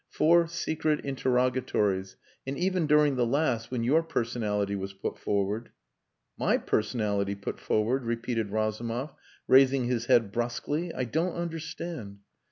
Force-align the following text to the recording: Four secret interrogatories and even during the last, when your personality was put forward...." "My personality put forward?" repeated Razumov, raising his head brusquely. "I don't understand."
Four 0.09 0.47
secret 0.47 1.01
interrogatories 1.05 2.15
and 2.47 2.57
even 2.57 2.87
during 2.87 3.17
the 3.17 3.25
last, 3.27 3.69
when 3.69 3.83
your 3.83 4.01
personality 4.01 4.75
was 4.75 4.93
put 4.93 5.19
forward...." 5.19 5.69
"My 6.39 6.57
personality 6.57 7.35
put 7.35 7.59
forward?" 7.59 8.03
repeated 8.03 8.49
Razumov, 8.49 9.13
raising 9.47 9.85
his 9.85 10.07
head 10.07 10.31
brusquely. 10.31 10.91
"I 10.91 11.03
don't 11.03 11.35
understand." 11.35 12.21